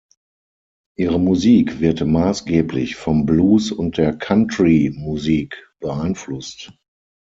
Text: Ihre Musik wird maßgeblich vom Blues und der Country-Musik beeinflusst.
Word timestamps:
Ihre 0.97 1.19
Musik 1.19 1.79
wird 1.79 2.03
maßgeblich 2.03 2.95
vom 2.95 3.27
Blues 3.27 3.71
und 3.71 3.97
der 3.99 4.15
Country-Musik 4.17 5.71
beeinflusst. 5.79 6.73